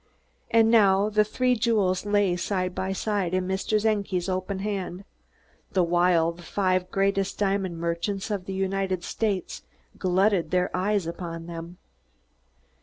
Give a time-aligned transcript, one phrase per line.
[0.49, 3.79] And now the three jewels lay side by side in Mr.
[3.79, 5.03] Czenki's open hand,
[5.73, 9.61] the while the five greatest diamond merchants of the United States
[9.99, 11.77] glutted their eyes upon them.